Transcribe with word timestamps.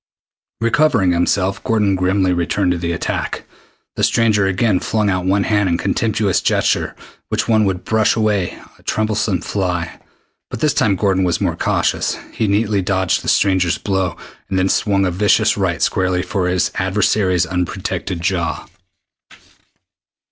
Recovering 0.59 1.11
himself, 1.11 1.63
Gordon 1.63 1.93
grimly 1.95 2.33
returned 2.33 2.71
to 2.71 2.77
the 2.79 2.91
attack. 2.91 3.43
The 3.95 4.03
stranger 4.03 4.47
again 4.47 4.79
flung 4.79 5.11
out 5.11 5.25
one 5.25 5.43
hand 5.43 5.69
in 5.69 5.77
the 5.77 5.83
contemptuous 5.83 6.41
gesture 6.41 6.95
with 6.97 7.17
which 7.41 7.47
one 7.47 7.65
would 7.65 7.83
brush 7.85 8.15
away 8.15 8.59
a 8.79 8.81
troublesome 8.81 9.41
fly, 9.41 9.99
but 10.49 10.59
this 10.59 10.73
time 10.73 10.95
Gordon 10.95 11.23
was 11.23 11.39
more 11.39 11.55
cautious. 11.55 12.17
He 12.33 12.47
neatly 12.47 12.81
dodged 12.81 13.21
the 13.21 13.27
stranger's 13.27 13.77
blow, 13.77 14.17
then 14.49 14.69
swung 14.69 15.05
a 15.05 15.11
vicious 15.11 15.55
right 15.55 15.83
squarely 15.83 16.23
for 16.23 16.47
his 16.47 16.71
adversary's 16.79 17.45
unprotected 17.45 18.21
jaw. 18.21 18.65